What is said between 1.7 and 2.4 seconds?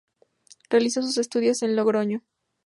Logroño.